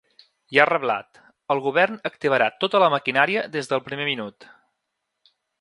I 0.55 0.59
ha 0.61 0.63
reblat: 0.69 1.19
El 1.57 1.61
govern 1.67 2.01
activarà 2.11 2.49
tota 2.65 2.83
la 2.87 2.89
maquinària 2.97 3.47
des 3.59 3.73
del 3.75 3.87
primer 3.91 4.11
minut. 4.13 4.53